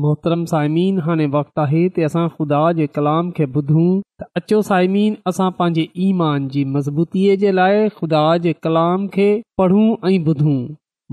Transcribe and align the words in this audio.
मोहतरम 0.00 0.44
साइमिन 0.48 0.98
हाणे 1.06 1.24
वक़्तु 1.34 1.60
आहे 1.62 1.80
त 1.96 2.04
असां 2.08 2.24
ख़ुदा 2.34 2.62
जे 2.80 2.86
कलाम 2.98 3.30
खे 3.38 3.44
ॿुधूं 3.58 3.86
त 4.22 4.26
अचो 4.40 4.58
साइमिन 4.68 5.14
असां 5.30 5.48
पंहिंजे 5.60 5.84
ईमान 6.08 6.46
जी 6.54 6.62
मज़बूतीअ 6.74 7.36
जे 7.44 7.50
लाइ 7.58 7.88
ख़ुदा 7.96 8.22
जे 8.44 8.52
कलाम 8.66 9.06
खे 9.16 9.26
पढ़ूं 9.62 9.86
ऐं 10.10 10.18
ॿुधूं 10.32 10.58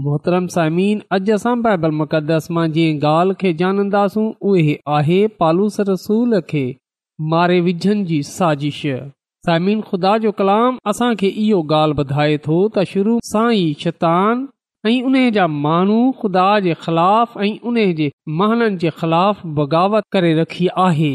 मोहतरम 0.06 0.48
साइमन 0.58 1.02
अॼु 1.18 1.34
असां 1.38 1.56
बाइबल 1.66 1.98
मुक़दस 2.02 2.50
मां 2.58 2.68
जंहिं 2.78 3.02
ॻाल्हि 3.14 3.40
खे 3.44 3.54
ॼाणंदासूं 3.66 4.28
उहे 4.52 4.78
आहे 5.00 5.20
पालूस 5.42 5.80
रसूल 5.92 6.40
खे 6.54 6.66
मारे 7.34 7.60
विझनि 7.70 8.06
जी 8.12 8.20
साज़िश 8.38 8.82
साइमिन 9.50 9.82
ख़ुदा 9.90 10.18
जो 10.28 10.32
कलाम 10.42 10.78
असांखे 10.94 11.30
इहो 11.46 11.62
ॻाल्हि 11.78 12.02
ॿुधाए 12.06 12.38
थो 12.50 12.60
त 12.78 12.90
शुरू 12.94 13.18
सां 13.34 13.48
ई 13.64 13.68
शैतान 13.86 14.46
ऐं 14.88 15.02
उन 15.10 15.16
जा 15.36 15.46
माण्हू 15.66 15.98
ख़ुदा 16.22 16.50
जे 16.64 16.74
ख़िलाफ़ 16.82 17.38
ऐं 17.44 17.58
उन 17.70 17.76
जे 18.00 18.10
महाननि 18.40 18.76
जे 18.82 18.90
ख़िलाफ़ 18.98 19.40
बग़ावत 19.60 20.04
करे 20.14 20.34
रखी 20.40 20.68
आहे 20.84 21.10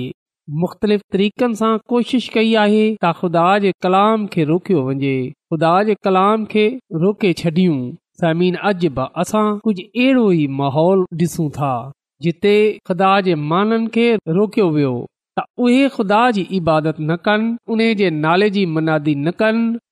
मुख़्तलिफ़ 0.63 1.03
तरीक़नि 1.13 1.55
सां 1.61 1.77
कोशिश 1.93 2.29
कई 2.37 2.55
आहे 2.63 2.81
त 3.05 3.13
ख़ुदा 3.19 3.45
जे 3.65 3.71
कलाम 3.85 4.27
खे 4.33 4.45
रोकियो 4.51 4.83
वञे 4.89 5.13
ख़ुदा 5.55 5.73
जे 5.91 5.95
कलाम 6.07 6.45
खे 6.55 6.67
रोके 7.03 7.33
छॾियूं 7.43 7.79
समीन 8.23 8.57
अॼु 8.71 8.91
बि 8.97 9.05
असां 9.25 9.47
कुझु 9.67 9.85
अहिड़ो 9.87 10.25
ई 10.39 10.47
माहौल 10.63 11.05
ॾिसूं 11.21 11.49
था 11.59 11.73
जिते 12.27 12.57
ख़ुदा 12.89 13.13
जे 13.29 13.35
माननि 13.53 13.87
खे 13.99 14.09
रोकियो 14.41 14.67
वियो 14.79 14.95
त 15.39 15.47
उहे 15.67 15.89
ख़ुदा 15.99 16.23
जी 16.41 16.45
इबादत 16.61 17.01
न 17.07 17.17
कनि 17.31 17.57
उन 17.77 17.87
जे 18.03 18.11
नाले 18.25 18.51
जी 18.59 18.67
मनादी 18.79 19.15
न 19.29 19.37
कनि 19.45 19.65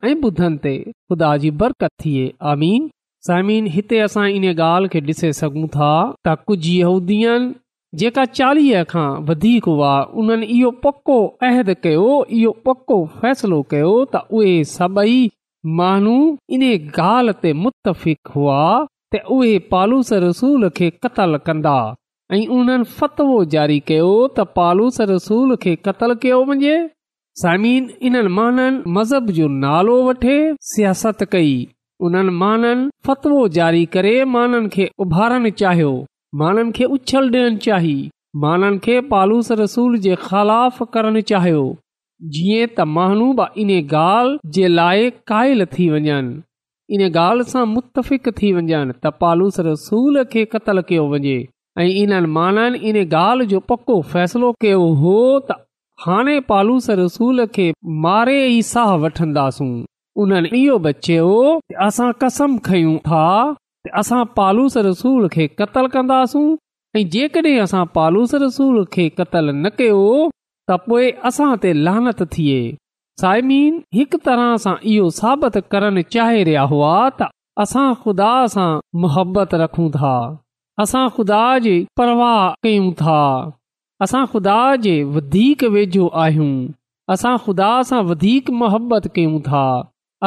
ऐं 0.10 0.18
ॿुधनि 0.28 0.57
ते 0.66 0.74
ख़ुदा 0.90 1.30
जी 1.44 1.50
बरकतालो 1.62 2.90
पको 10.84 11.18
अहद 11.50 11.74
कयो 11.86 12.06
इहो 12.42 12.51
पको 12.68 13.00
फैसलो 13.22 13.62
कयो 13.74 13.96
त 14.16 14.25
उहे 14.31 14.54
सभई 14.78 15.19
माण्हू 15.81 16.16
इन 16.60 16.69
ॻाल्हि 17.10 18.16
ते 19.16 19.58
पालूस 19.75 20.13
रसूल 20.28 20.69
खे 20.81 20.94
क़तलु 21.06 21.46
कंदा 21.50 21.78
ऐं 22.33 22.45
उन्हनि 22.57 22.83
फ़तवो 23.00 23.44
जारी 23.54 23.80
कयो 23.88 24.12
त 24.38 24.44
पालूस 24.60 24.95
रसूल 25.10 25.56
खे 25.66 25.74
क़त्लु 25.88 26.13
कयो 26.24 26.38
वञे 26.51 26.77
समीन 27.42 27.89
इन्हनि 28.10 28.30
माननि 28.38 28.92
मज़हब 28.95 29.30
जो 29.39 29.48
नालो 29.66 29.98
वठे 30.07 30.38
सियासत 30.72 31.22
कई 31.36 31.51
उन्हनि 32.10 32.33
माननि 32.44 32.89
फ़तवो 33.07 33.48
जारी 33.60 33.86
करे 33.98 34.16
माननि 34.38 34.69
खे 34.77 34.89
उभारणु 35.06 35.50
चाहियो 35.62 35.94
माननि 36.42 36.72
खे 36.80 36.86
उछल 36.98 37.30
ॾियणु 37.36 37.57
चाही 37.69 37.95
माननि 38.48 38.80
खे 38.89 39.00
पालूस 39.13 39.51
रसूल 39.63 39.98
जे 40.10 40.16
ख़िलाफ़ 40.25 40.83
करणु 40.94 41.22
चाहियो 41.33 41.63
जीअं 42.38 42.74
त 42.80 42.89
महानू 43.00 43.31
बि 43.42 43.50
इन 43.66 43.75
ॻाल्हि 44.06 44.51
जे 44.57 44.68
लाइ 44.80 45.10
क़ाइल 45.33 45.66
थी 45.77 45.89
वञनि 45.96 46.20
इन 46.98 47.10
ॻाल्हि 47.12 47.51
सां 47.55 47.65
मुतफ़िक़ 47.79 48.29
थी 48.41 48.53
वञनि 48.62 49.00
त 49.05 49.15
पालूस 49.24 49.60
रसूल 49.75 50.24
खे 50.36 50.46
क़त्लु 50.55 50.84
कयो 50.91 51.05
वञे 51.15 51.38
ऐं 51.82 51.86
इन्हनि 52.01 52.27
माननि 52.36 52.77
इन 52.89 52.98
ॻाल्हि 53.13 53.46
जो 53.48 53.60
पको 53.70 54.01
फैसलो 54.13 54.51
कयो 54.62 54.84
हो 55.00 55.15
त 55.50 55.55
हाणे 56.05 56.39
पालूस 56.51 56.89
रसूल 57.00 57.46
खे 57.55 57.65
मारे 58.05 58.36
ई 58.48 58.62
साह 58.72 58.94
वठंदासूं 59.01 59.67
उन्हनि 60.24 60.50
इहो 60.60 60.77
बचियो 60.86 61.27
असां 61.88 62.12
कसम 62.22 62.58
खयूं 62.67 62.96
था 63.08 63.24
त 63.86 63.91
असां 64.03 64.20
पालूस 64.39 64.77
रसूल 64.88 65.27
खे 65.36 65.48
क़त्लु 65.63 65.88
कंदासूं 65.98 66.46
ऐं 67.00 67.03
जेकॾहिं 67.17 67.60
असां 67.65 67.84
पालूस 67.98 68.36
रसूल 68.46 68.79
खे 68.98 69.08
क़त्लु 69.20 69.51
न 69.65 69.70
कयो 69.82 70.00
त 70.70 70.79
पोइ 70.88 71.12
असां 71.32 71.50
ते 71.67 71.74
लहानत 71.89 72.24
थिए 72.38 72.58
साइमीन 73.25 73.82
हिकु 74.00 74.17
तरह 74.29 74.55
सां 74.67 74.75
इहो 74.96 75.10
साबित 75.22 75.60
करणु 75.75 76.08
चाहे 76.17 76.41
रहिया 76.51 76.65
हुआ 76.75 76.96
त 77.20 77.29
असां 77.67 77.86
ख़ुदा 78.08 78.32
सां 78.58 78.70
मुहबत 79.05 79.60
रखूं 79.65 79.88
था 80.00 80.13
असां 80.84 81.10
ख़ुदा 81.15 81.44
जे 81.65 81.74
परवाह 82.00 82.38
कयूं 82.65 82.88
था 83.01 83.20
असां 84.05 84.24
ख़ुदा 84.32 84.55
जे 84.86 84.96
वधीक 85.17 85.62
वेझो 85.75 86.08
आहियूं 86.24 86.53
असां 87.13 87.32
ख़ुदा 87.44 87.70
सां 87.91 88.01
वधीक 88.10 88.50
मोहबत 88.63 89.08
कयूं 89.20 89.38
था 89.46 89.62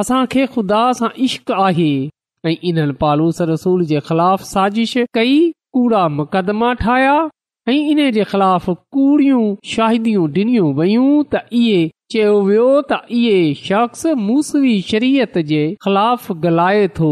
असांखे 0.02 0.47
ख़ुदा 0.55 0.81
सां 1.00 1.11
इश्क़ 1.26 1.52
आहे 1.67 1.90
ऐं 2.49 2.55
इन्हनि 2.71 2.97
पालूस 3.02 3.40
रसूल 3.50 3.85
जे 3.93 4.00
ख़िलाफ़ 4.09 4.45
साज़िश 4.52 5.07
कई 5.19 5.35
कूड़ा 5.78 6.02
मुक़दमा 6.21 6.73
ठाहिया 6.85 7.14
ऐं 7.69 7.75
इन 7.95 8.00
जे 8.19 8.25
ख़िलाफ़ 8.33 8.71
कूड़ियूं 8.99 9.43
शाहिदियूं 9.75 10.26
ॾिनियूं 10.40 10.71
वयूं 10.83 11.09
त 11.33 11.43
इएं 11.62 11.88
चयो 12.17 12.35
वियो 12.50 12.71
त 12.93 13.00
इहे 13.21 13.37
शख़्स 13.69 14.07
मूसवी 14.31 14.75
शरीयत 14.93 15.38
जे 15.52 15.62
ख़िलाफ़ 15.87 16.33
ॻाल्हाए 16.52 16.88
थो 17.00 17.11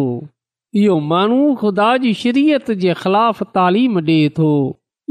इहो 0.83 0.93
माण्हू 1.11 1.45
ख़ुदा 1.61 1.87
जी 2.01 2.11
शरीयत 2.21 2.67
जे 2.81 2.95
ख़िलाफ़ 3.03 3.39
तालीम 3.59 3.99
ॾे 3.99 4.17
थो 4.39 4.49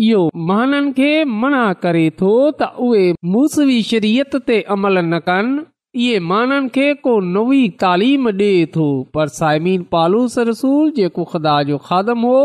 इहो 0.07 0.17
माननि 0.49 0.89
खे 0.97 1.11
मना 1.43 1.61
करे 1.85 2.01
थो 2.21 2.31
त 2.59 2.67
उहे 2.87 4.51
अमल 4.75 4.97
न 5.05 5.19
कनि 5.29 5.63
इहे 6.03 6.19
माननि 6.31 6.69
खे 6.75 6.87
को 7.07 7.13
नवी 7.29 7.61
तालीम 7.85 8.29
ॾे 8.33 8.51
थो 8.75 8.85
पर 9.15 9.27
साइमी 9.39 9.73
पालूस 9.95 10.35
रसूल 10.51 10.91
जेको 11.01 11.23
ख़ुदा 11.33 11.55
जो 11.71 11.77
खादम 11.89 12.27
हो 12.29 12.35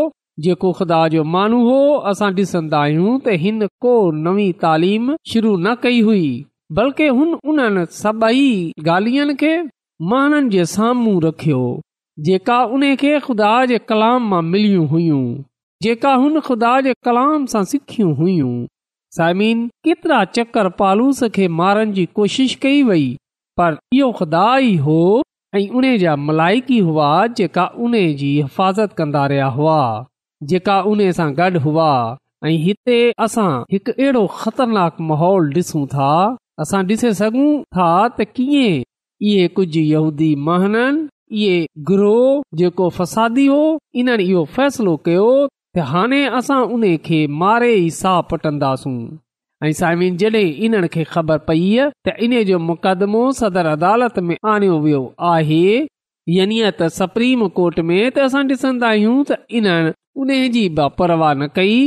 जेको 0.47 0.71
ख़ुदा 0.81 1.03
जो 1.15 1.23
माण्हू 1.35 1.61
हो 1.69 1.77
असां 2.13 2.31
ॾिसंदा 2.45 2.81
आहियूं 2.87 3.19
त 3.25 3.37
हिन 3.45 3.67
को 3.87 3.93
नवी 4.29 4.47
तालीम 4.65 5.13
शुरू 5.35 5.53
न 5.57 5.75
कई 5.85 6.01
हुई 6.09 6.25
बल्कि 6.81 7.13
हुन 7.21 7.39
महननि 7.45 10.43
जे 10.57 10.65
साम्हूं 10.75 11.17
रखियो 11.23 11.63
जेका 12.25 12.57
उन 12.75 12.83
खे 13.01 13.11
खुदा 13.25 13.49
जे 13.69 13.77
कलाम 13.89 14.25
मां 14.31 14.41
मिलियूं 14.47 14.85
हुयूं 14.89 15.21
जेका 15.85 16.09
हुन 16.23 16.39
ख़ुदा 16.47 16.71
जे 16.87 16.93
कलाम 17.07 17.45
सां 17.53 17.61
सिखियूं 17.69 18.51
केतिरा 19.85 20.17
चकर 20.37 20.69
पालूस 20.81 21.23
खे 21.37 21.47
मारण 21.61 21.93
जी 21.95 22.05
कोशिश 22.19 22.53
कई 22.65 22.83
वई 22.89 23.07
पर 23.61 23.77
इहो 23.99 24.09
खुदा 24.19 24.43
ई 24.65 24.75
हो 24.87 24.97
ऐं 25.59 25.63
उन 25.79 25.87
जा 26.03 26.15
मलाइकी 26.25 26.77
हुआ 26.89 27.07
जेका 27.39 27.65
उन 27.87 27.95
जी 28.19 28.29
हिफ़ाज़त 28.41 28.93
कंदा 28.99 29.25
रहिया 29.33 29.47
हुआ 29.57 29.79
जेका 30.51 30.75
उन 30.91 31.01
सां 31.21 31.27
गॾु 31.41 31.59
हुआ 31.65 31.89
ऐं 32.51 32.51
हिते 32.67 32.99
असां 33.27 33.49
हिकु 33.75 33.95
अहिड़ो 33.97 34.25
ख़तरनाक 34.43 35.01
माहौल 35.09 35.49
ॾिसूं 35.57 35.85
था 35.95 36.11
असां 36.67 36.83
ॾिसी 36.93 37.13
सघूं 37.23 37.49
था 37.79 37.89
त 38.19 38.29
कीअं 38.35 38.77
इहे 38.83 39.47
कुझु 39.57 39.81
यहूदी 39.93 40.29
महननि 40.51 41.07
इन 41.39 44.07
इहो 44.19 44.43
फ़ैसिलो 44.55 44.93
कयो 45.07 45.29
अदालत 53.71 54.15
में 54.19 54.37
यानी 56.29 56.57
त 56.79 56.87
सुप्रीम 56.97 57.39
कोर्ट 57.57 57.77
में 57.87 58.01
त 58.11 58.13
असां 58.19 58.43
ॾिसंदा 58.49 58.87
आहियूं 58.87 59.17
त 59.29 59.31
इन 59.59 59.67
उन 60.21 60.29
जी 60.55 60.63
बापरवाह 60.79 61.33
न 61.33 61.41
कई 61.55 61.77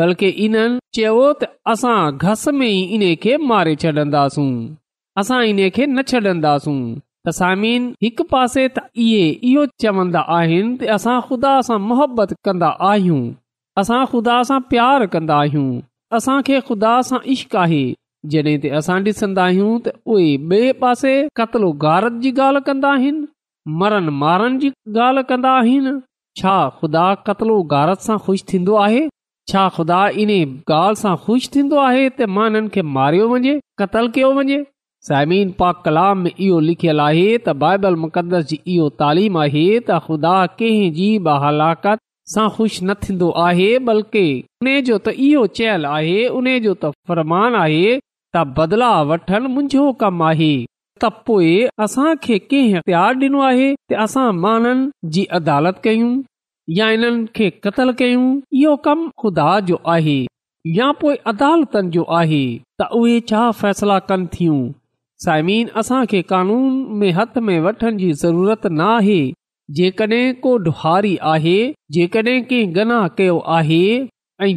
बल्कि 0.00 0.28
इन्हनि 0.44 0.78
चयो 0.98 1.26
त 1.40 1.42
असां 1.72 1.98
घस 2.30 2.42
में 2.60 3.36
मारे 3.50 3.74
छॾंदासूं 3.82 4.48
असां 5.22 5.40
इन 5.50 5.58
खे 5.76 5.84
न 5.86 5.96
छॾंदासूं 6.12 6.78
त 7.26 7.30
सामीन 7.40 7.84
हिकु 8.04 8.24
पासे 8.30 8.62
त 8.76 8.80
इहे 9.02 9.28
इहो 9.50 9.60
चवंदा 9.82 10.20
आहिनि 10.38 10.72
त 10.80 10.88
असां 10.96 11.14
ख़ुदा 11.28 11.52
सां 11.68 11.76
मुहबत 11.92 12.32
कंदा 12.48 12.68
आहियूं 12.88 13.20
असां 13.82 14.00
ख़ुदा 14.10 14.34
सां 14.48 14.58
प्यार 14.72 15.04
कंदा 15.14 15.38
आहियूं 15.44 15.68
असांखे 16.18 16.58
ख़ुदा 16.66 16.90
सां 17.10 17.20
इश्क 17.34 17.56
आहे 17.62 17.80
जॾहिं 18.34 18.54
असां 18.80 18.96
ॾिसंदा 19.06 19.46
आहियूं 19.52 19.70
त 19.86 19.94
उहे 20.16 20.26
ॿिए 20.50 20.68
पासे 20.82 21.14
गारत 21.86 22.20
जी 22.26 22.34
ॻाल्हि 22.48 22.62
कंदा 22.68 22.92
आहिनि 22.98 23.24
मरनि 23.84 24.14
मारण 24.24 24.60
जी 24.66 24.70
ॻाल्हि 25.06 25.24
कंदा 25.32 25.54
आहिनि 25.62 25.94
छा 26.42 26.58
ख़ुदा 26.82 27.06
कतलो 27.30 27.56
गारत 27.72 28.06
सां 28.10 28.18
ख़ुशि 28.28 28.46
थींदो 28.54 28.76
आहे 28.84 29.02
छा 29.54 29.64
ख़ुदा 29.80 30.02
इन 30.26 30.34
ॻाल्हि 30.42 31.02
सां 31.06 31.16
ख़ुशि 31.26 31.52
थींदो 31.58 31.82
आहे 31.88 32.06
त 32.18 32.30
माननि 32.38 32.72
खे 32.78 32.86
मारियो 33.00 33.32
वञे 33.34 33.58
क़तलु 33.82 34.14
कयो 34.20 34.32
वञे 34.42 34.62
साइमिन 35.08 35.50
पाक 35.58 35.80
कलाम 35.84 36.18
में 36.24 36.30
इहो 36.30 36.58
लिखियल 36.66 37.00
आहे 37.06 37.24
त 37.46 37.52
बाइबल 37.62 37.96
मुक़दस 38.02 38.44
जी 38.50 38.58
इहो 38.74 38.84
तालीम 39.00 39.34
आहे 39.40 39.62
त 39.78 39.98
ख़ुदा 40.04 40.34
कंहिं 40.60 40.86
जी 40.98 41.08
हलाकत 41.42 41.98
सां 42.34 42.46
ख़ुशि 42.52 42.84
न 42.84 42.94
थींदो 43.02 43.28
आहे 43.46 43.66
बल्कि 43.88 44.22
इहो 44.66 45.46
चयल 45.58 45.84
आहे 45.96 46.22
उन 46.38 46.46
जो 46.66 46.72
त 46.84 46.92
फरमान 47.10 47.54
आहे 47.62 47.82
त 47.96 48.44
बदलाउ 48.60 49.04
वठनि 49.10 49.50
मुंहिंजो 49.56 49.84
कमु 50.04 50.24
आहे 50.28 50.54
त 51.04 51.10
पोए 51.30 51.50
असां 51.88 52.06
डि॒नो 53.24 53.42
आहे 53.50 53.66
असां 54.06 54.24
माननि 54.36 55.10
जी 55.18 55.24
अदालत 55.40 55.82
कयूं 55.88 56.10
या 56.80 56.88
इन 57.00 57.20
खे 57.36 57.50
क़तलु 57.66 57.94
कयूं 58.00 58.22
इहो 58.62 58.72
कमु 58.88 59.10
ख़ुदा 59.24 59.50
जो 59.68 59.80
आहे 59.98 60.16
या 60.80 60.88
पोइ 61.02 61.18
जो 61.98 62.06
आहे 62.22 62.40
त 62.84 62.90
उहे 63.02 63.18
छा 63.32 63.42
फ़ैसला 63.60 63.98
कनि 64.08 64.26
थियूं 64.38 64.58
साइमिन 65.24 65.68
असांखे 65.80 66.20
कानून 66.28 66.72
में 67.02 67.10
हथ 67.18 67.38
में 67.48 67.58
वठण 67.66 67.96
जी 68.02 68.12
ज़रूरत 68.22 68.66
न 68.70 68.80
आहे 68.94 69.18
जेकॾहिं 69.76 70.32
को 70.46 70.50
ॾुहारी 70.68 71.16
आहे 71.32 71.60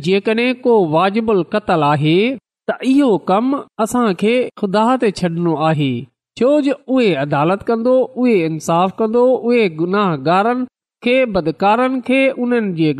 जेकॾहिं 0.04 0.54
को 0.66 0.74
वाजिबुल 0.96 1.44
क़तलु 1.54 1.86
आहे 1.92 2.18
त 2.36 2.72
इहो 2.92 3.12
कम 3.30 3.54
असांखे 3.86 4.34
खुदा 4.62 4.84
ते 5.02 5.12
छॾणो 5.20 5.54
आहे 5.68 5.92
छो 6.40 6.50
जो 6.66 6.74
उहे 6.96 7.14
अदालत 7.26 7.62
कंदो 7.70 7.94
उहे 8.22 8.34
इंसाफ़ 8.48 8.92
कंदो 9.02 9.24
उहे 9.48 9.62
गुनाहगारनि 9.80 10.66
खे 11.06 11.16
बदकारनि 11.38 12.02
खे 12.10 12.20
उन्हनि 12.44 12.92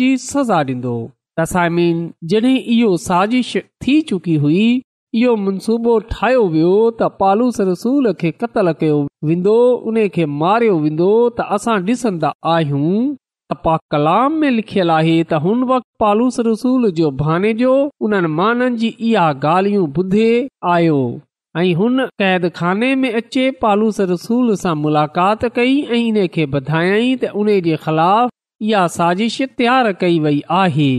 जे 0.00 0.10
सज़ा 0.32 0.60
ॾींदो 0.72 0.96
त 1.40 1.44
साइमीन 1.52 1.98
जॾहिं 2.32 2.56
इहो 2.76 2.90
साज़िश 3.08 3.50
थी 3.84 4.00
चुकी 4.08 4.36
हुई 4.46 4.64
इहो 5.20 5.32
मनसूबो 5.44 5.94
ठाहियो 6.10 6.42
वियो 6.52 6.68
त 6.74 7.06
पालूस 7.22 7.56
रसूल 7.68 8.06
खे 8.20 8.28
क़तलु 8.42 8.72
कयो 8.82 8.92
वेंदो 9.30 9.56
उन 9.90 9.96
खे 10.14 10.24
मारियो 10.42 10.76
वेंदो 10.84 11.08
त 11.32 11.44
असां 11.56 11.74
डि॒संदा 11.88 12.30
आहियूं 12.52 12.86
त 12.92 13.58
पाकलाम 13.66 14.38
में 14.44 14.48
लिखियलु 14.58 14.94
आहे 14.94 15.16
त 15.24 15.40
हुन 15.46 15.64
वक़्ति 15.72 15.92
पालूस 16.04 16.40
रसूल 16.46 16.88
जो 17.00 17.10
भाने 17.18 17.50
जो 17.58 17.74
उन्हनि 18.08 18.30
माननि 18.38 18.78
जी 18.84 18.88
इहा 19.10 19.26
ॻाल्हियूं 19.50 19.84
ॿुधे 20.00 20.30
आयो 20.76 20.96
ऐं 21.64 21.74
हुन 21.82 22.04
क़ैद 22.24 22.48
खाने 22.60 22.90
में 23.02 23.10
अचे 23.22 23.44
पालूस 23.66 24.00
रसूल 24.12 24.54
सां 24.64 24.74
मुलाक़ात 24.86 25.44
कई 25.60 25.76
ऐं 25.98 26.02
इन 26.08 26.20
खे 26.38 26.48
ॿधायई 26.62 27.12
त 27.26 27.34
उन 27.44 27.52
जे 27.68 27.76
ख़िलाफ़ 27.84 28.32
इहा 28.70 28.86
साज़िश 28.96 29.38
तयारु 29.60 29.94
कई 30.06 30.18
वई 30.30 30.42
आहे 30.62 30.90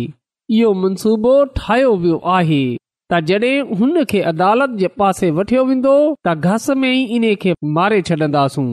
इहो 0.59 0.73
मनसूबो 0.85 1.35
ठाहियो 1.61 1.91
वियो 2.05 2.21
आहे 2.37 2.63
त 3.11 3.19
जॾहिं 3.29 3.75
हुन 3.79 4.03
खे 4.11 4.19
अदालत 4.33 4.75
जे 4.79 4.87
पासे 4.99 5.29
वठियो 5.39 5.63
वेंदो 5.69 5.95
त 6.25 6.33
घस 6.51 6.69
में 6.83 6.91
ई 6.91 7.01
इन 7.15 7.25
खे 7.41 7.53
मारे 7.77 8.01
छॾंदासूं 8.09 8.67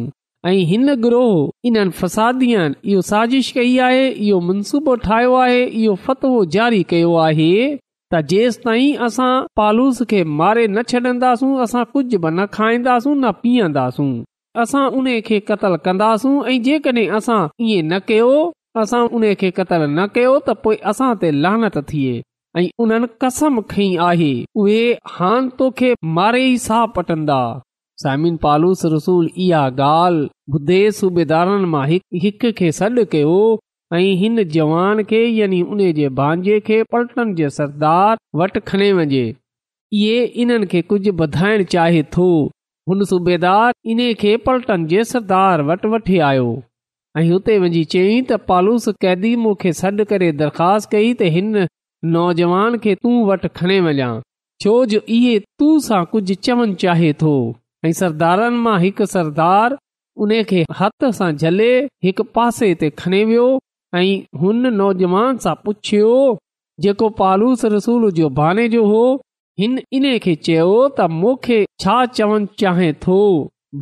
ऐं 0.50 0.58
हिन 0.70 0.94
ग्रोह 1.04 1.66
इन्हनि 1.70 1.90
फ़सादीअ 2.00 2.60
इहो 2.92 3.00
साज़िश 3.10 3.50
कई 3.56 3.76
आहे 3.86 4.06
इहो 4.28 4.40
मनसूबो 4.50 4.94
ठाहियो 5.06 5.34
आहे 5.40 5.64
इहो 5.82 5.94
फ़तवो 6.06 6.44
जारी 6.56 6.82
कयो 6.94 7.14
आहे 7.24 7.50
त 8.12 8.20
जेसि 8.30 8.60
ताईं 8.64 9.02
असां 9.08 9.32
पालूस 9.60 10.02
खे 10.12 10.22
मारे 10.38 10.66
न 10.76 10.82
छॾंदासूं 10.94 11.50
असां 11.66 11.84
कुझु 11.92 12.18
बि 12.22 12.30
न 12.38 12.46
खाईंदासूं 12.56 13.14
न 13.18 13.30
पीअंदासूं 13.42 14.08
असां 14.62 14.84
उन 15.02 15.06
खे 15.28 15.38
क़त्लु 15.50 15.82
कंदासूं 15.84 16.32
ऐं 16.52 16.58
जेकॾहिं 16.68 17.08
असां 17.20 17.42
न 17.92 17.98
कयो 18.08 18.32
असां 18.84 19.04
उन 19.18 19.32
खे 19.42 19.52
न 19.70 20.06
कयो 20.16 20.32
त 20.48 20.58
पोइ 20.64 20.76
असां 20.94 21.14
ते 21.22 21.30
थिए 21.92 22.20
ऐं 22.58 22.68
उन्हनि 22.82 23.06
कसम 23.22 23.60
खईं 23.70 23.98
आहे 24.04 24.30
उहे 24.60 24.80
हान 25.08 25.48
तोखे 25.58 25.92
मारे 26.16 26.42
ई 26.52 26.56
साहु 26.58 26.86
पटंदा 26.96 27.36
सामिन 28.02 28.36
पालूस 28.44 28.82
रसूल 28.94 29.28
इहा 29.36 29.60
ॻाल्हि 29.70 30.28
ॿुधे 30.54 30.80
सूबेदारनि 30.98 31.64
मां 31.74 31.84
हिकु 32.22 32.52
खे 32.62 32.70
सॾु 32.80 33.04
कयो 33.14 33.36
ऐं 33.92 34.02
हिन 34.22 34.42
जवान 34.56 35.02
खे 35.12 35.22
यानी 35.26 35.60
उन 35.70 35.78
जे 36.00 36.08
भांजे 36.20 36.58
खे 36.70 36.82
पलटन 36.92 37.34
जे 37.40 37.50
सरदार 37.58 38.16
वटि 38.42 38.60
खणी 38.72 38.90
वञे 39.00 39.24
इहे 39.30 40.20
इन्हनि 40.44 40.66
खे 40.74 40.82
कुझु 40.90 41.12
ॿधाइण 41.28 41.64
चाहे 41.74 42.02
थो 42.16 42.28
हुन 42.90 43.04
सूबेदार 43.12 43.72
इन 43.90 44.00
खे 44.20 44.36
पलटन 44.48 44.86
जे 44.94 45.04
सरदार 45.16 45.62
वटि 45.70 45.88
वठी 45.98 46.18
आयो 46.34 46.52
ऐं 47.18 47.30
उते 47.42 47.58
वञी 47.58 47.84
चयईं 47.94 48.24
त 48.30 48.42
पालूस 48.52 48.88
कैदी 49.04 49.34
मूंखे 49.44 49.72
सॾु 49.82 50.04
करे 50.14 50.32
दरख़्वास्त 50.42 50.90
कई 50.96 51.12
त 51.22 51.34
हिन 51.36 51.68
नौजवान 52.08 52.76
खे 52.84 52.94
तूं 53.02 53.12
वटि 53.28 53.48
खणी 53.56 53.78
वञा 53.86 54.08
छो 54.62 54.84
जो 54.92 55.00
इहे 55.16 55.38
तू 55.58 55.68
सां 55.86 56.04
कुझु 56.12 56.34
चवण 56.46 56.74
चाहे 56.82 57.12
थो 57.22 57.32
हिकु 57.86 59.06
सरदार 59.14 59.76
उन 60.24 60.32
खे 60.52 60.64
झले 61.32 61.72
हिकु 62.04 62.22
पासे 62.38 62.74
ते 62.82 62.90
खणी 63.00 63.22
वियो 63.24 63.46
ऐं 64.00 64.06
हुन 64.40 64.66
नौजवान 64.80 65.36
सां 65.46 65.54
पुछियो 65.64 66.12
जेको 66.80 67.08
पालूस 67.20 67.64
रसूल 67.74 68.10
जो 68.18 68.28
बहाने 68.40 68.68
जो 68.74 68.84
हो 68.86 69.04
हिन 69.60 69.80
इन्हे 69.96 70.34
चयो 70.34 70.68
त 70.98 71.08
मूंखे 71.22 71.64
छा 71.84 71.94
चवण 72.18 72.46
चाहे 72.60 72.92
थो 73.06 73.22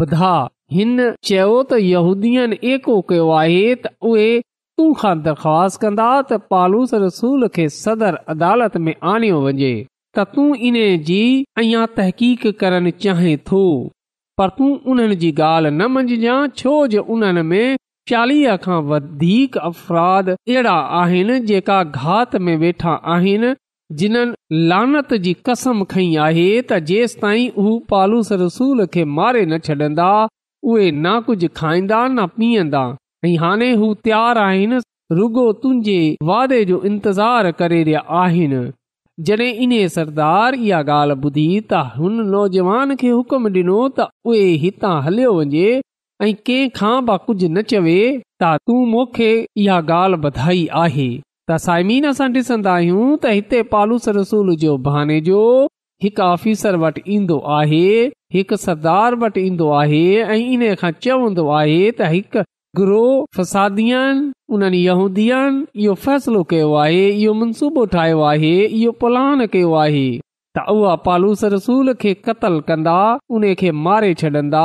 ॿुधा 0.01 0.31
हिन 0.77 0.97
चयो 1.31 1.51
त 1.71 1.77
यहूदीअ 1.89 2.79
कयो 3.11 3.29
आहे 3.43 3.61
त 3.85 3.93
उहे 4.11 4.31
तूं 4.79 4.93
खां 4.99 5.13
दरख़्वास्त 5.23 5.81
कंदा 5.83 6.09
त 6.17 6.37
पालूस 6.55 6.91
रसूल 7.05 7.45
खे 7.57 7.63
सदर 7.77 8.17
अदालत 8.35 8.77
में 8.89 8.93
आणियो 9.13 9.39
वञे 9.47 9.71
त 9.71 10.25
तूं 10.35 10.45
जी 11.09 11.23
तहक़ीक़ 11.57 12.47
करणु 12.61 12.93
चाहि 13.05 13.33
थो 13.51 13.63
पर 14.41 14.53
तूं 14.59 14.69
उन्हनि 14.93 15.17
जी 15.23 15.31
ॻाल्हि 15.47 15.71
न 15.73 15.89
मंझिजांइ 15.95 16.51
छो 16.61 16.75
जो 16.93 17.03
उन्हनि 17.15 17.43
में 17.55 17.77
चालीह 18.13 18.55
खां 18.69 18.77
वधीक 18.93 19.59
अफ़राध 19.71 20.31
अहिड़ा 20.35 20.77
आहिनि 21.01 21.39
जेका 21.51 21.81
घात 22.05 22.37
में 22.51 22.55
वेठा 22.63 22.95
आहिनि 23.17 23.51
जिन्हनि 24.03 24.63
लानत 24.75 25.17
जी 25.27 25.35
कसम 25.51 25.85
खई 25.97 26.07
आहे 26.29 26.47
त 26.61 26.81
जेस 26.93 27.19
हू 27.59 27.75
पालूस 27.97 28.33
रसूल 28.47 28.87
खे 28.95 29.05
मारे 29.19 29.45
न 29.51 29.61
छॾंदा 29.69 30.11
उहे 30.29 30.91
न 31.03 31.19
कुझ 31.33 31.53
खाईंदा 31.65 32.03
न 32.09 32.31
पीअंदा 32.39 32.87
ऐं 33.25 33.37
हाणे 33.41 33.73
हू 33.75 33.93
तयार 34.05 34.37
आहिनि 34.39 34.77
रुगो 35.19 35.51
तुंहिंजे 35.63 35.99
वादे 36.27 36.65
जो 36.65 36.81
इंतज़ार 36.89 37.51
करे 37.61 37.83
रहिया 37.85 38.01
आहिनि 38.23 38.61
जॾहिं 39.27 39.53
इन 39.65 39.73
सरदार 39.95 40.55
इहा 40.55 40.79
ॻाल्हि 40.97 41.15
ॿुधी 41.29 41.47
तौजवान 41.71 42.95
खे 43.01 43.09
हुकुम 43.11 43.47
ॾिनो 43.55 43.79
त 43.99 44.07
उहे 44.33 44.45
हितां 44.65 44.95
हलियो 45.07 45.33
वञे 45.39 45.73
ऐं 46.23 46.29
कंहिं 46.51 46.91
बि 47.09 47.17
कुझु 47.27 47.49
न 47.55 47.63
चवे 47.73 47.99
तूं 48.45 48.85
मूंखे 48.93 49.31
इहा 49.65 49.79
ॻाल्हि 49.89 50.23
ॿधाई 50.31 50.63
आहे 50.83 51.09
त 51.51 51.59
साइमीन 51.67 52.07
असां 52.13 52.29
ॾिसंदा 52.43 52.73
आहियूं 52.75 53.07
त 53.25 53.33
हिते 53.39 53.63
पालूस 53.75 54.07
रसूल 54.21 54.53
जो 54.67 54.77
बहाने 54.87 55.21
जो 55.31 55.41
हिकु 56.05 56.23
ऑफिसर 56.29 56.77
वटि 56.87 57.03
ईंदो 57.17 57.41
आहे 57.59 57.85
हिकु 58.37 58.57
सरदार 58.67 59.19
वटि 59.25 59.45
ईंदो 59.51 59.71
आहे 59.83 60.05
ऐं 60.37 60.39
इन 60.53 60.65
खां 60.85 60.93
चवंदो 61.09 61.49
आहे 61.59 61.81
त 62.03 62.13
हिकु 62.15 62.47
ग्रोह 62.79 63.15
फसादीन 63.37 64.19
उन 64.57 64.63
यहन 64.75 65.57
इहो 65.85 65.95
फ़ैसलो 66.05 66.43
कयो 66.51 66.73
आहे 66.83 67.05
इहो 67.23 67.33
मनसूबो 67.39 67.85
ठाहियो 67.95 68.21
आहे 68.33 68.53
इहो 68.81 68.93
पलान 69.05 69.47
कयो 69.55 69.73
आहे 69.85 70.03
त 70.59 70.65
उआ 70.75 70.93
पालूस 71.07 71.43
रसूल 71.57 71.93
खे 72.05 72.13
क़तल 72.29 72.61
कंदा 72.69 72.99
उन 73.39 73.49
खे 73.63 73.73
मारे 73.87 74.13
छॾंदा 74.23 74.63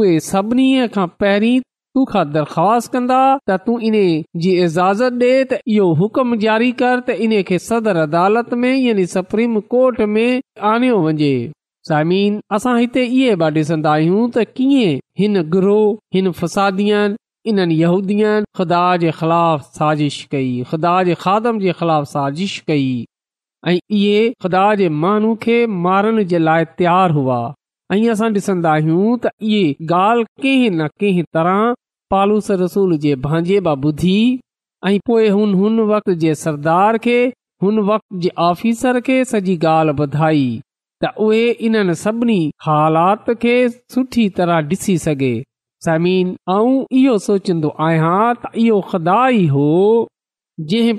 उहे 0.00 0.12
सभिनी 0.28 0.66
खां 0.96 1.06
पहरी 1.22 1.54
तूखां 1.98 2.24
दरख़्वास्त 2.36 2.92
कंदा 2.96 3.20
त 3.48 3.58
तूं 3.66 3.78
इन 3.90 3.98
जी 4.46 4.54
इजाज़त 4.68 5.18
डे 5.24 5.30
त 5.34 5.60
इहो 5.76 5.88
हुकम 6.02 6.36
जारी 6.46 6.70
कर 6.82 6.96
त 7.08 7.18
इन 7.28 7.36
खे 7.52 7.58
सदर 7.68 8.02
अदालत 8.06 8.52
में 8.64 8.72
यानी 8.72 9.06
सुप्रीम 9.18 9.60
कोर्ट 9.76 10.06
में 10.16 10.28
आणियो 10.72 11.00
वञे 11.10 11.32
सामिन 11.92 12.38
असां 12.58 12.76
हिते 12.82 13.02
इहे 13.12 13.36
बि 13.44 13.50
ॾिसन्दा 13.66 14.00
आहियूं 14.00 14.24
त 14.38 14.48
कीअं 14.60 14.94
हिन 15.24 15.42
ग्रोह 15.56 15.86
हिन 16.18 16.34
फसादियन 16.42 17.16
इन्हनि 17.50 17.74
यहूदीअ 17.82 18.30
ख़ुदा 18.58 18.82
जे 19.02 19.10
ख़िलाफ़ 19.18 19.62
साज़िश 19.78 20.14
कई 20.30 20.46
खुदा 20.70 20.94
जे 21.08 21.14
खादम 21.24 21.58
जे 21.64 21.72
ख़िलाफ़ 21.80 22.06
साज़िश 22.12 22.58
कई 22.70 22.88
ऐं 23.72 23.76
इहे 23.98 24.22
खुदा 24.42 24.64
जे 24.80 24.88
माण्हू 25.02 25.34
खे 25.42 25.58
मारण 25.84 26.22
जे 26.32 26.38
लाइ 26.38 26.64
तयारु 26.78 27.14
हुआ 27.20 27.36
ऐं 27.94 28.00
असां 28.16 28.30
ॾिसंदा 28.40 28.72
आहियूं 28.78 29.12
त 29.26 29.30
इहे 29.50 29.60
ॻाल्हि 30.00 30.42
कंहिं 30.46 30.70
न 30.80 30.88
कंहिं 31.02 31.24
तरह 31.38 31.62
पालूस 32.14 32.50
रसूल 32.66 32.96
जे 33.06 33.14
भांजे 33.30 33.60
मां 33.68 33.76
ॿुधी 33.88 34.16
ऐं 34.90 34.98
पोइ 35.10 35.28
हुन 35.38 35.54
हुन 35.62 35.78
वक़्त 35.94 36.10
जे 36.26 36.34
सरदार 36.44 36.98
खे 37.08 37.16
हुन 37.64 37.78
वक़्त 37.92 38.20
जे 38.26 38.30
आफ़िसर 38.52 39.00
खे 39.10 39.24
सॼी 39.34 39.58
ॻाल्हि 39.78 40.00
ॿुधाई 40.08 40.44
त 41.04 41.14
उहे 41.28 41.48
इन्हनि 41.70 41.94
सभिनी 42.06 42.40
हालात 42.70 43.30
खे 43.44 43.56
सुठी 43.98 44.28
तरह 44.40 44.62
ॾिसी 44.76 44.98
सघे 45.08 45.34
इहो 45.90 47.16
सोचंदो 47.26 47.68
आहियां 47.86 48.34
त 48.42 48.50
इहो 48.62 48.80
खुदा 48.92 49.18
ई 49.28 49.46
हो 49.56 49.66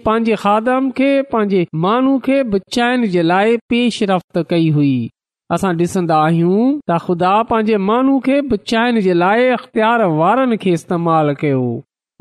पंहिंजे 0.07 0.35
खाध 0.45 0.67
खे 0.97 1.09
पंहिंजे 1.33 1.61
माण्हू 1.85 2.17
खे 2.27 2.37
बचाइण 2.55 3.05
जे 3.15 3.21
लाइ 3.31 3.55
पेशरफ़्त 3.73 4.43
कई 4.51 4.69
हुई 4.77 4.93
असां 5.57 5.69
ॾिसंदा 5.81 6.15
आहियूं 6.29 6.63
त 6.63 6.99
ख़ुदा 7.07 7.33
पंहिंजे 7.51 7.77
माण्हू 7.89 8.17
खे 8.27 8.39
बचाइण 8.53 8.99
जे 9.07 9.13
लाइ 9.21 9.45
अख़्तियार 9.57 10.03
वारनि 10.21 10.57
खे 10.65 10.73
इस्तेमालु 10.79 11.35
कयो 11.43 11.61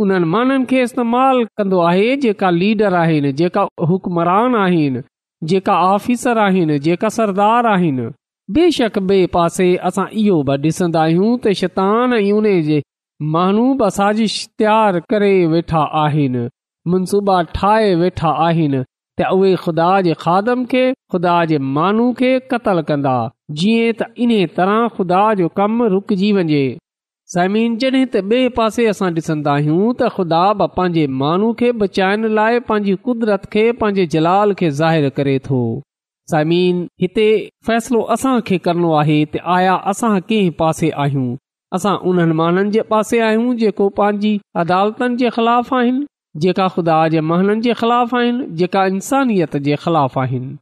उन्हनि 0.04 0.28
माननि 0.35 0.68
खे 0.73 0.82
इस्तेमालु 0.88 1.49
कंदो 1.61 1.80
आहे 1.92 2.14
जेका 2.25 2.50
लीडर 2.61 2.94
आहिनि 3.02 3.32
जेका 3.40 3.64
हुकमरान 3.92 4.54
आहिनि 4.66 5.02
जेका 5.54 5.80
आहिनि 6.46 6.78
जेका 6.87 7.08
सरदार 7.18 7.70
आहिनि 7.73 8.08
बेशक 8.55 8.99
ॿिए 8.99 9.26
पासे 9.37 9.65
असां 9.88 10.05
इहो 10.23 10.35
बि 10.49 10.55
डि॒सन्दा 10.65 11.00
आहियूं 11.05 11.31
त 11.45 11.53
शतान 11.61 12.12
यूने 12.25 12.50
जे 12.67 12.76
माण्हू 13.37 13.62
बि 13.81 13.88
साज़िश 13.97 14.37
तयारु 14.62 15.00
करे 15.15 15.31
वेठा 15.55 15.81
आहिनि 16.03 16.43
मनसूबा 16.93 17.41
ठाहे 17.57 17.88
वेठा 18.03 18.31
आहिनि 18.47 18.83
त 19.21 19.31
उहे 19.38 19.50
ख़ुदा 19.65 19.88
जे 20.09 20.15
खादम 20.21 20.65
खे 20.75 20.85
ख़ुदा 21.15 21.35
जे 21.53 21.59
माण्हू 21.79 22.07
खे 22.21 22.31
क़तलु 22.53 22.83
कंदा 22.93 23.17
जीअं 23.62 23.99
त 24.03 24.09
इन 24.26 24.35
तरह 24.61 24.79
ख़ुदा 24.99 25.23
जो 25.43 25.49
कमु 25.61 25.88
रुकजी 25.97 26.31
वञे 26.38 26.62
ज़मीन 27.37 27.76
जॾहिं 27.83 28.05
त 28.07 28.25
ॿिए 28.33 28.55
पासे 28.61 28.87
असां 28.95 29.11
डि॒संदा 29.19 29.57
आहियूं 29.65 29.88
त 29.88 30.12
ख़ुदा 30.21 30.44
पंहिंजे 30.79 31.07
माण्हू 31.25 31.51
खे 31.64 31.73
बचाइण 31.83 32.31
लाइ 32.40 32.64
पंहिंजी 32.73 32.97
कुदरत 33.11 33.53
खे 33.57 33.66
पंहिंजे 33.83 34.07
जलाल 34.16 34.59
खे 34.62 34.70
ज़ाहिरु 34.83 35.14
करे 35.20 35.38
थो 35.51 35.62
ज़मीन 36.31 36.79
हिते 37.01 37.27
फ़ैसिलो 37.67 38.01
असांखे 38.15 38.57
करणो 38.65 38.91
आहे 39.01 39.19
त 39.35 39.41
आया 39.57 39.75
असां 39.91 40.19
कंहिं 40.31 40.51
पासे 40.61 40.89
आहियूं 41.03 41.29
असां 41.77 41.95
उन्हनि 42.11 42.33
माण्हुनि 42.41 42.71
जे 42.77 42.83
पासे 42.93 43.21
आहियूं 43.29 43.55
जेको 43.61 43.89
पंहिंजी 43.99 44.33
अदालतनि 44.62 45.17
जे 45.21 45.29
ख़िलाफ़ 45.37 45.75
आहिनि 45.75 46.05
जेका 46.45 46.67
खुदा 46.77 46.97
जे 47.15 47.21
महननि 47.29 47.61
जे 47.67 47.73
ख़िलाफ़ 47.83 48.17
आहिनि 48.23 48.45
जेका 48.62 48.85
इंसानियत 48.95 49.57
जे 49.69 49.77
ख़िलाफ़ 49.85 50.19
आहिनि 50.25 50.57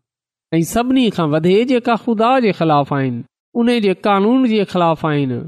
ऐं 0.58 0.62
सभिनी 0.74 1.08
खां 1.16 1.28
वधे 1.36 1.56
जेका 1.72 1.94
ख़ुदा 2.04 2.30
जे 2.46 2.52
ख़िलाफ़ 2.60 2.94
आहिनि 2.98 3.22
उन 3.62 3.68
जे 3.86 3.94
कानून 4.08 4.44
जे 4.54 4.64
ख़िलाफ़ 4.74 5.06
आहिनि 5.12 5.40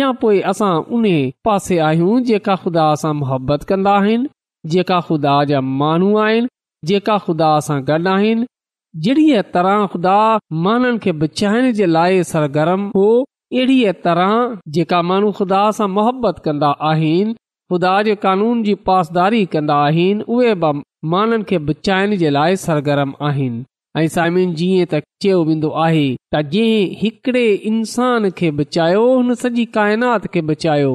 या 0.00 0.10
पोइ 0.24 0.40
असां 0.52 0.72
उन 0.98 1.04
पासे 1.46 1.78
आहियूं 1.88 2.20
जेका 2.32 2.54
ख़ुदा 2.64 2.84
सां 3.04 3.14
मुहबत 3.24 3.64
कंदा 3.72 3.94
आहिनि 4.02 4.28
जेका 4.74 4.98
ख़ुदा 5.08 5.36
जा 5.52 5.60
माण्हू 5.82 6.16
आहिनि 6.26 6.48
जेका 6.90 7.16
ख़ुदा 7.24 7.50
सां 7.68 7.80
गॾु 7.88 8.10
आहिनि 8.14 8.46
जहिड़ीअ 8.94 9.42
तरह 9.52 9.84
ख़ुदा 9.92 10.16
माननि 10.64 10.98
खे 11.02 11.12
बचाइण 11.20 11.70
जे 11.78 11.86
लाइ 11.86 12.22
सरगर्म 12.30 12.82
हो 12.96 13.04
अहिड़ीअ 13.22 13.92
तरह 14.06 14.32
जेका 14.78 14.98
माण्हू 15.10 15.30
ख़ुदा 15.38 15.60
सां 15.78 15.86
मुहबत 15.98 16.40
कंदा 16.44 16.70
आहिनि 16.90 17.32
खुदा 17.72 17.92
जे 18.08 18.14
कानून 18.26 18.62
जी 18.62 18.74
पासदारी 18.88 19.44
कंदा 19.54 19.74
आहिनि 19.86 20.24
उहे 20.32 20.54
बि 20.64 20.72
माननि 21.14 21.44
खे 21.52 21.58
बचाइण 21.70 22.16
जे 22.24 22.30
लाइ 22.36 22.56
सरगर्म 22.66 23.14
आहिनि 23.28 23.62
ऐं 24.02 24.06
साइन 24.16 24.54
जीअं 24.58 24.86
त 24.92 25.02
चयो 25.22 25.42
वेंदो 25.52 25.70
आहे 25.88 26.04
त 26.34 26.42
जंहिं 26.52 26.94
हिकड़े 27.04 27.46
इंसान 27.72 28.30
खे 28.40 28.50
बचायो 28.60 29.00
हुन 29.08 29.34
सॼी 29.44 29.64
काइनात 29.78 30.26
खे 30.34 30.40
बचायो 30.52 30.92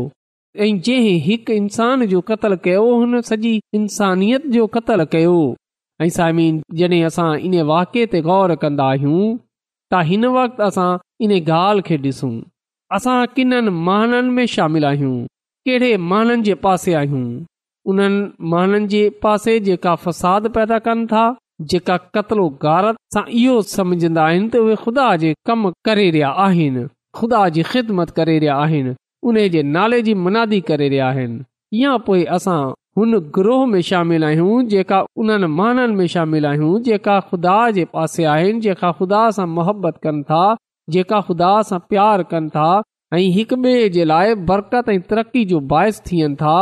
ऐं 0.65 0.69
जंहिं 0.89 1.19
हिकु 1.29 1.60
इंसान 1.63 2.05
जो 2.13 2.21
कतलु 2.33 2.57
कयो 2.69 2.86
हुन 2.95 3.21
सॼी 3.31 3.60
इंसानियत 3.81 4.47
जो 4.57 4.67
कतल 4.77 5.03
कयो 5.15 5.36
ऐं 6.01 6.10
साइमीन 6.15 6.60
जॾहिं 6.79 7.03
असां 7.05 7.29
इन 7.47 7.53
वाक्य 7.69 8.05
ते 8.12 8.19
गौर 8.27 8.53
कंदा 8.63 8.86
आहियूं 8.95 9.38
त 9.91 10.01
हिन 10.10 10.25
वक़्तु 10.36 10.63
असां 10.63 10.89
इन 11.27 11.31
ॻाल्हि 11.38 11.81
खे 11.88 11.97
ॾिसूं 12.03 12.33
असां 12.97 13.15
किननि 13.36 13.69
महाननि 13.88 14.29
में 14.36 14.45
शामिल 14.55 14.86
आहियूं 14.91 15.15
कहिड़े 15.65 15.91
माननि 16.12 16.43
जे 16.49 16.53
पासे 16.65 16.93
आहियूं 17.01 17.23
उन्हनि 17.91 18.21
माननि 18.53 18.88
जे 18.93 19.01
पासे 19.23 19.60
जेका 19.69 19.95
फसाद 20.03 20.47
पैदा 20.57 20.79
कनि 20.88 21.05
था 21.13 21.25
जेका 21.71 21.97
क़तलो 22.15 22.45
गारत 22.65 22.95
सां 23.13 23.23
इहो 23.41 23.55
सम्झंदा 23.75 24.25
आहिनि 24.27 24.49
त 24.53 24.62
उहे 24.65 24.75
ख़ुदा 24.83 25.07
जे 25.23 25.33
कम 25.51 25.69
करे 25.88 26.10
रहिया 26.15 26.29
आहिनि 26.45 26.83
ख़ुदा 27.19 27.41
जी 27.57 27.63
ख़िदमत 27.71 28.10
करे 28.19 28.38
रहिया 28.41 28.60
आहिनि 28.67 28.95
उन 29.31 29.38
जे 29.57 29.62
नाले 29.75 30.01
जी 30.10 30.13
मनादी 30.27 30.62
करे 30.71 30.89
रहिया 30.95 31.07
आहिनि 31.15 31.43
या 31.83 31.95
पोइ 32.10 32.23
असां 32.39 32.62
हुन 32.97 33.17
ग्रोह 33.36 33.65
में 33.71 33.79
शामिल 33.88 34.23
आहियूं 34.25 34.53
जेका 34.67 34.99
उन्हनि 35.23 35.47
महाननि 35.57 35.93
में 35.95 36.05
शामिल 36.13 36.45
आहियूं 36.51 36.79
जेका 36.88 37.19
ख़ुदा 37.29 37.57
जे 37.71 37.83
पासे 37.93 38.23
आहिनि 38.36 38.60
जेका 38.60 38.91
ख़ुदा 38.99 39.19
सां 39.38 39.45
मुहबत 39.57 39.97
कनि 40.03 40.23
था 40.31 40.45
जेका 40.95 41.19
ख़ुदा 41.27 41.51
सां 41.69 41.79
प्यार 41.89 42.23
कनि 42.33 42.49
था 42.55 42.71
ऐं 43.17 43.21
हिक 43.38 43.53
ॿिए 43.57 43.83
जे 43.97 44.05
लाइ 44.13 44.33
बरकत 44.49 44.89
ऐं 44.95 44.99
तरक़ी 45.12 45.43
जो 45.53 45.60
बाहिस 45.75 46.01
थियनि 46.12 46.36
था 46.41 46.55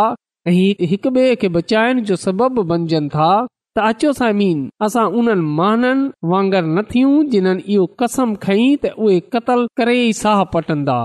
ऐं 0.48 0.54
हिक 0.92 1.08
ॿिए 1.12 1.34
खे 1.46 1.50
बचाइण 1.60 2.02
जो 2.12 2.16
सबबु 2.28 2.64
बणजनि 2.76 3.10
था 3.16 3.32
त 3.46 3.88
अचो 3.92 4.12
साइमीन 4.22 4.70
असां 4.90 5.06
उन्हनि 5.22 5.48
महाननि 5.62 6.30
वांगर 6.34 6.68
न 6.76 6.84
थियूं 6.96 7.18
जिन्हनि 7.38 7.64
इहो 7.78 7.86
कसम 8.04 8.36
खईं 8.48 8.68
त 8.86 8.94
उहे 9.04 9.20
क़तल 9.38 9.68
करे 9.82 9.98
ई 10.06 10.12
साह 10.24 10.44
पटंदा 10.58 11.00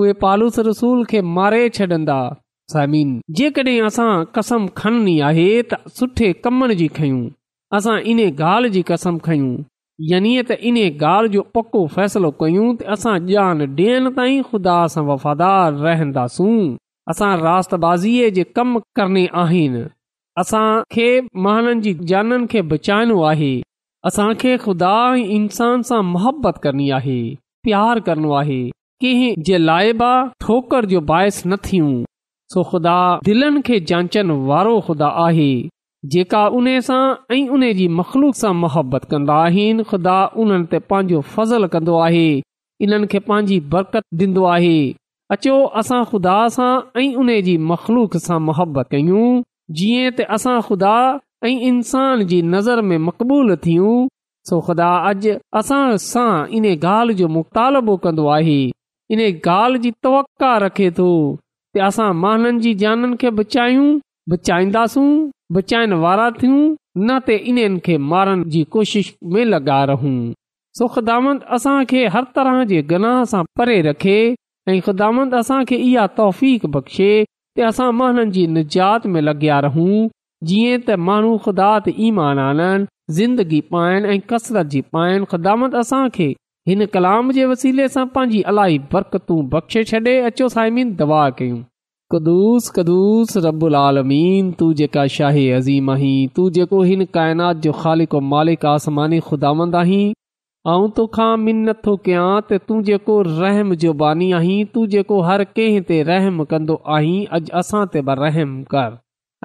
उहे 0.00 0.16
पालूस 0.26 0.58
रसूल 0.72 1.04
खे 1.14 1.22
मारे 1.38 1.68
छॾंदा 1.80 2.18
ज़मीन 2.72 3.10
जेकॾहिं 3.38 3.82
असां 3.86 4.10
कसम 4.36 4.66
खणनी 4.80 5.14
आहे 5.28 5.48
त 5.70 5.74
सुठे 6.00 6.32
कमनि 6.44 6.74
जी 6.80 6.88
खयूं 6.98 7.22
असां 7.78 7.96
इन 8.12 8.18
ॻाल्हि 8.40 8.70
जी 8.76 8.82
कसम 8.90 9.16
खयूं 9.24 9.52
यानि 10.10 10.32
त 10.50 10.58
इन 10.70 10.76
ॻाल्हि 10.84 11.32
जो 11.32 11.42
पको 11.54 11.80
फैसलो 11.94 12.30
कयूं 12.42 12.66
त 12.74 12.90
असां 12.96 13.14
ॼाण 13.30 13.64
ॾियण 13.78 14.08
ताईं 14.18 14.42
ख़ुदा 14.50 14.76
सां 14.94 15.04
वफ़ादार 15.10 15.72
रहंदासूं 15.86 16.54
असां 17.14 17.32
रातबाज़ीअ 17.46 18.28
जे 18.38 18.44
कम 18.58 18.78
करणी 18.98 19.26
आहिनि 19.44 19.82
असां 20.42 20.68
खे 20.94 21.08
माननि 21.46 21.80
जी 21.86 21.92
जाननि 22.12 22.46
खे 22.50 22.60
बचाइणो 22.74 23.18
आहे 23.32 23.52
असांखे 24.08 24.52
ख़ुदा 24.66 24.94
इंसान 25.38 25.82
सां 25.88 26.02
मुहबत 26.14 26.54
करणी 26.62 26.90
आहे 26.98 27.18
प्यारु 27.64 28.00
करणो 28.06 28.30
आहे 28.42 28.60
कंहिं 29.02 29.34
जे 29.48 29.56
लाइबा 29.66 30.12
ठोकर 30.44 30.84
जो 30.94 31.00
बाहिस 31.10 31.42
न 31.50 31.56
थियूं 31.66 31.92
सो 32.52 32.62
ख़ुदा 32.70 32.94
दिलनि 33.26 33.60
खे 33.66 33.76
जांचण 33.88 34.30
वारो 34.48 34.70
ख़ुदा 34.86 35.08
आहे 35.24 35.50
जेका 36.12 36.40
उन 36.58 36.66
सां 36.86 37.00
ऐं 37.34 37.46
उन 37.56 37.62
जी 37.80 37.86
मख़लूक 37.98 38.34
सां 38.38 38.52
मुहबत 38.62 39.04
कंदो 39.10 39.32
आहिनि 39.42 39.82
ख़ुदा 39.90 40.14
उन्हनि 40.44 40.66
ते 40.72 40.78
पंहिंजो 40.92 41.20
फज़लु 41.34 41.68
कंदो 41.74 41.98
आहे 42.06 42.24
इन्हनि 42.84 43.06
खे 43.12 43.18
पंहिंजी 43.28 43.58
बरकत 43.74 44.02
ॾींदो 44.22 44.44
आहे 44.54 44.74
अचो 45.36 45.54
असां 45.82 46.00
ख़ुदा 46.12 46.34
सां 46.56 46.70
ऐं 47.02 47.06
उन 47.24 47.30
जी 47.48 47.54
मख़लूक 47.72 48.16
सां 48.24 48.38
मुहबत 48.48 48.90
कयूं 48.94 49.28
जीअं 49.80 50.10
त 50.16 50.26
असां 50.38 50.54
ख़ुदा 50.70 50.94
ऐं 51.44 51.52
इन्सान 51.70 52.24
जी 52.32 52.40
नज़र 52.56 52.82
में 52.90 52.96
मक़बूल 53.10 53.56
थियूं 53.68 53.94
ख़ुदा 54.70 54.88
अॼु 55.12 55.36
असां 55.62 55.82
सां 56.08 56.28
इन 56.60 56.66
ॻाल्हि 56.74 57.16
जो 57.22 57.30
मुतालबो 57.38 57.94
कंदो 58.08 58.26
आहे 58.38 58.58
इन 59.12 59.24
ॻाल्हि 59.28 59.82
जी 59.88 59.94
तवका 60.08 60.52
रखे 60.66 60.90
थो 60.98 61.10
के 61.74 61.80
असां 61.86 62.12
महननि 62.22 62.60
जी 62.60 62.74
जाननि 62.82 63.16
खे 63.20 63.30
बचायूं 63.38 63.88
बचाईंदासूं 64.30 65.10
बचाइण 65.54 65.92
वारा 66.04 66.28
थियूं 66.38 66.62
न 67.04 67.18
त 67.26 67.30
इन्हनि 67.50 67.78
खे 67.86 67.96
मारण 68.12 68.42
जी 68.54 68.62
कोशिश 68.74 69.12
में 69.32 69.44
लॻा 69.52 69.80
रहूं 69.90 70.16
ख़ुदामंत 70.94 71.40
असांखे 71.54 72.02
हर 72.14 72.24
तरह 72.36 72.62
जे 72.72 72.82
गनाह 72.90 73.22
सां 73.32 73.42
परे 73.58 73.78
रखे 73.88 74.16
ऐं 74.70 74.80
ख़िदामंत 74.86 75.34
असांखे 75.40 75.76
इहा 75.86 76.06
तौफ़ीक़ 76.18 76.66
बख़्शे 76.76 77.12
के 77.56 77.62
असां 77.70 77.90
महननि 77.98 78.30
जी 78.36 78.46
निजात 78.58 79.06
में 79.16 79.20
लॻिया 79.28 79.58
रहूं 79.66 79.92
जीअं 80.50 80.82
त 80.86 80.98
माण्हू 81.08 81.32
ख़ुदा 81.46 81.70
ते 81.86 81.94
ईमान 82.08 82.38
आननि 82.48 83.14
ज़िंदगी 83.18 83.60
पाइनि 83.74 84.08
ऐं 84.14 84.20
कसरत 84.34 84.66
जी 84.76 84.80
पाइनि 84.96 85.30
ख़िदामत 85.34 85.74
असांखे 85.84 86.30
हिन 86.70 86.84
कलाम 86.94 87.30
जे 87.36 87.44
वसीले 87.50 87.84
सां 87.92 88.02
पंहिंजी 88.16 88.40
अलाई 88.50 88.76
बरक़ू 88.90 89.36
ब्शे 89.54 89.80
छॾे 89.92 90.12
अचो 90.26 90.46
साइमीन 90.54 90.90
दवा 91.00 91.20
कयूं 91.40 91.56
कदुूस 92.14 92.68
कदुस 92.76 93.36
रबुल 93.46 93.76
आलमीन 93.78 94.52
तूं 94.60 94.68
जेका 94.80 95.06
शाही 95.14 95.42
अज़ीम 95.56 95.90
आहीं 95.96 96.12
तूं 96.36 96.44
जेको 96.58 96.82
हिन 96.90 97.04
काइनात 97.18 97.64
जो 97.66 97.72
ख़ालिक 97.80 98.14
मालिक 98.34 98.66
आसमानी 98.74 99.18
खुदांद 99.30 99.74
आहीं 99.80 100.04
आऊं 100.74 100.88
तोखां 101.00 101.28
मिनथ 101.48 101.90
कयां 102.06 102.28
त 102.46 102.60
तूं 102.68 102.78
जेको 102.92 103.18
रहम 103.32 103.74
जो 103.86 103.96
बानी 104.06 104.30
आहीं 104.40 104.60
तू 104.76 104.86
जेको 104.96 105.20
हर 105.32 105.44
कंहिं 105.56 105.84
ते 105.92 105.98
रहम 106.14 106.42
कंदो 106.54 106.78
आहीं 107.00 107.18
अॼु 107.40 107.54
असां 107.64 107.84
ते 107.96 108.04
बि 108.10 108.18
रहम 108.24 108.54
कर 108.74 108.94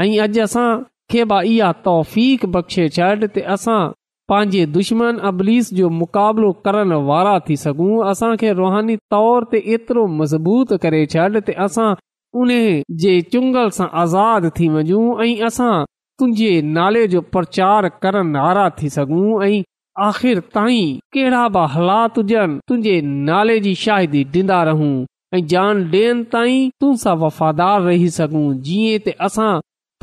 ऐं 0.06 0.12
अॼु 0.28 0.44
असांखे 0.48 1.28
बि 1.34 1.42
इहा 1.58 1.74
तौफ़ 1.90 2.18
बख़्शे 2.60 2.90
छॾ 3.00 3.14
ते 3.40 3.50
असां 3.58 3.84
पंहिंजे 4.30 4.66
दुश्मन 4.76 5.18
अबलीस 5.30 5.74
जो 5.78 5.90
मुक़ाबिलो 5.98 6.52
करण 6.66 6.92
वारा 7.08 7.38
थी 7.48 7.56
सघूं 7.64 7.90
असां 8.12 8.30
खे 8.44 8.52
रुहानी 8.60 8.96
तौर 9.14 9.44
ते 9.52 9.58
एतिरो 9.76 10.06
मज़बूत 10.22 10.72
करे 10.86 11.02
छॾ 11.14 11.28
ते 11.50 11.54
असां 11.66 11.90
उन 12.44 12.50
जे 13.04 13.12
चुंगल 13.34 13.70
सां 13.78 13.88
आज़ाद 14.06 14.50
थी 14.60 14.70
वञू 14.78 15.02
ऐं 15.26 15.44
असां 15.50 15.74
तुंहिंजे 16.22 16.50
नाले 16.78 17.06
जो 17.14 17.22
प्रचार 17.38 17.88
करण 18.06 18.36
वारा 18.46 18.68
थी 18.80 18.90
सघूं 18.96 19.28
ऐं 19.50 19.62
आख़िर 20.08 20.42
ताईं 20.56 20.98
कहिड़ा 21.18 21.44
बि 21.60 21.68
हालात 21.76 22.18
हुजनि 22.22 22.60
तुंहिंजे 22.70 22.96
नाले 23.30 23.60
जी 23.68 23.76
शाहिदी 23.84 24.24
डि॒ंदा 24.34 24.64
रहूं 24.72 24.90
ऐं 25.38 25.44
जान 25.54 25.86
डि॒यनि 25.94 26.26
ताईं 26.38 26.98
वफ़ादार 27.28 27.82
रही 27.92 28.10
सघूं 28.18 28.44
जीअं 28.72 29.54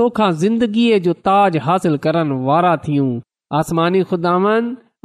तोखा 0.02 0.30
ज़िंदगीअ 0.46 0.98
जो 1.08 1.12
ताज 1.30 1.56
हासिल 1.68 1.96
करण 2.08 2.32
वारा 2.50 2.76
थियूं 2.88 3.10
आसमानी 3.58 4.02
ख़ुदान 4.10 4.44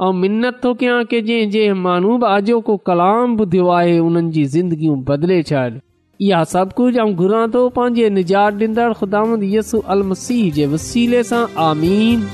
ऐं 0.04 0.12
मिनत 0.20 0.60
थो 0.62 0.72
कयां 0.82 1.04
की 1.10 1.20
जंहिं 1.26 1.50
जंहिं 1.54 1.74
माण्हू 1.86 2.14
आजो 2.28 2.60
को 2.68 2.76
कलाम 2.90 3.36
ॿुधियो 3.42 3.68
आहे 3.80 3.96
हुननि 3.96 4.30
जी 4.38 4.44
ज़िंदगियूं 4.56 4.96
बदिले 5.10 5.38
छॾ 5.52 5.66
इहा 6.28 6.42
सभु 6.56 6.76
कुझु 6.80 7.06
घुरां 7.24 7.44
थो 7.56 7.68
पंहिंजे 7.80 8.08
निजात 8.18 8.84
ख़ुदा 9.00 9.24
जे 9.46 10.74
वसीले 10.76 11.22
सां 11.32 11.42
आमीन 11.72 12.26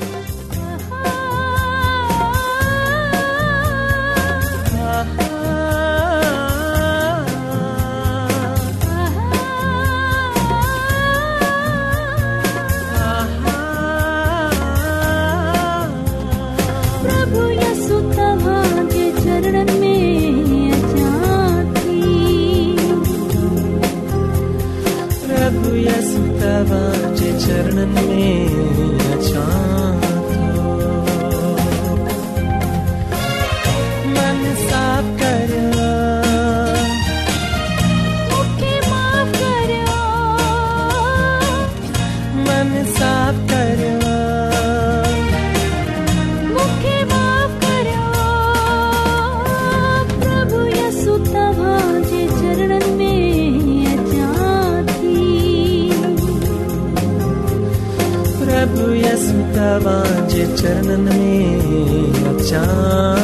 想。 62.45 63.24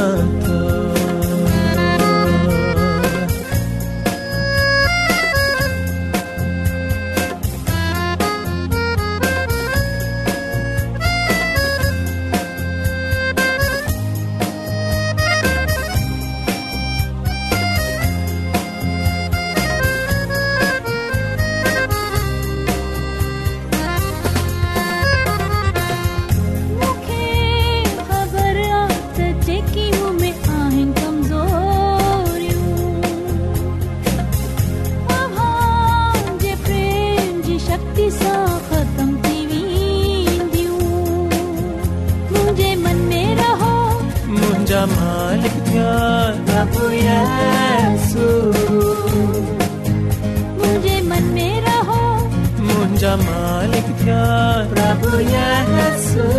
Malik 53.30 53.88
Ya 54.06 54.24
Prabhu 54.72 55.12
Ya 55.34 55.50
Yesu 55.76 56.30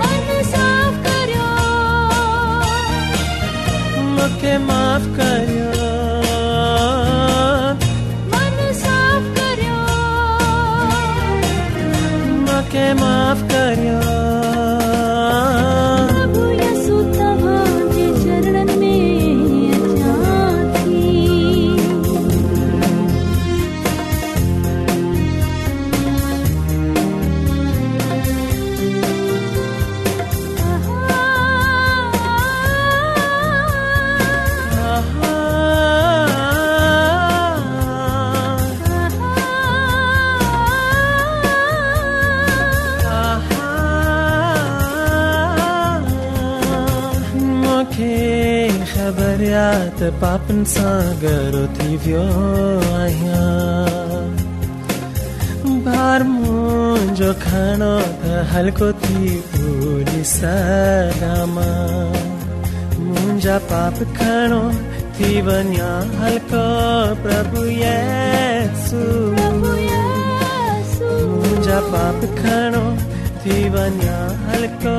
Man 0.00 0.22
saaf 0.52 0.94
karyo 1.06 1.52
Mukhe 4.16 4.54
maaf 4.68 5.04
karyo 5.16 5.88
Man 8.32 8.56
saaf 8.84 9.22
karyo 9.38 9.80
Mukhe 12.48 12.86
maaf 13.02 13.49
त 50.00 50.08
पापनि 50.20 50.64
सां 50.72 50.98
गो 51.22 51.60
थी 51.76 51.96
वियो 52.02 52.22
आहियां 52.98 53.48
मुंहिंजो 56.30 57.30
खणो 57.44 57.90
त 58.22 58.40
हलको 58.52 58.90
थी 59.02 59.30
पूरी 59.54 60.22
सलाम 60.32 61.58
पाप 63.72 64.00
खणो 64.20 64.62
थी 65.18 65.30
वञा 65.50 65.92
हलको 66.22 66.64
प्रभु 67.26 67.66
या 67.82 68.66
पाप 71.94 72.20
खणो 72.42 72.84
थी 73.42 73.56
वञा 73.78 74.20
हलको 74.46 74.94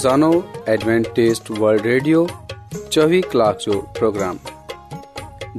ज़ोनो 0.03 0.29
एडवेंटेज़ 0.73 1.41
वल्ड 1.63 1.81
ریڈیو 1.87 2.21
चोवीह 2.93 3.21
کلاک 3.33 3.59
جو 3.65 3.73
پروگرام 3.99 4.37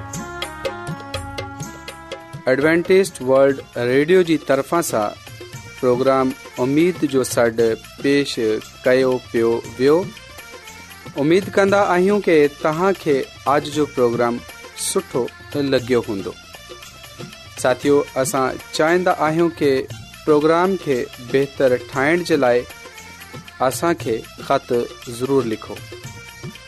वल्ड 3.26 3.56
रेडियो 3.76 4.24
जी 4.30 4.36
तरफ़ा 4.50 5.04
پروگرام 5.82 6.26
प्रोग्राम 6.30 6.80
جو 7.00 7.06
जो 7.14 7.20
सॾु 7.30 7.64
पेशि 8.02 8.44
कयो 8.84 9.12
पियो 9.32 9.48
वियो 9.78 9.96
उमेद 11.22 11.46
कि 11.58 12.36
तव्हांखे 12.64 13.16
जो 13.78 13.84
प्रोग्राम 13.94 14.34
सुठो 14.90 15.22
लॻियो 15.72 16.00
हूंदो 16.08 16.32
साथियो 17.62 17.96
असां 18.26 18.44
चाहिंदा 18.74 19.12
कि 19.62 19.72
प्रोग्राम 20.28 20.76
खे 20.84 20.96
बहितरु 21.32 21.78
ठाहिण 21.94 22.24
जे 22.30 22.36
लाइ 22.46 22.56
असांखे 23.70 24.14
ख़तु 24.48 24.78
ज़रूरु 25.20 25.48
लिखो 25.56 25.76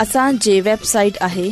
असांजे 0.00 0.58
वेबसाइट 0.60 1.16
आहे 1.22 1.48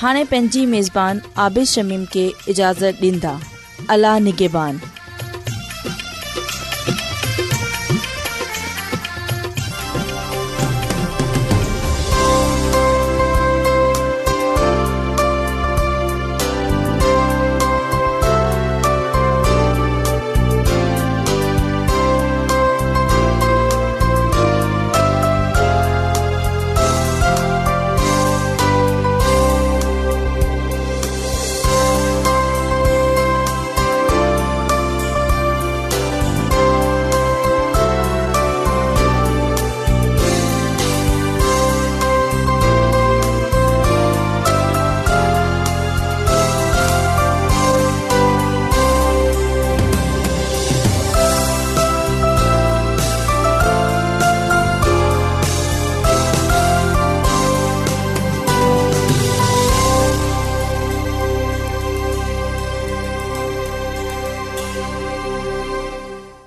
हाणे 0.00 0.22
पंहिंजी 0.30 0.66
عابد 0.94 1.26
आबिशमीम 1.36 2.04
खे 2.14 2.28
اجازت 2.50 3.02
ॾींदा 3.02 3.36
अला 3.94 4.18
निगिबान 4.28 5.01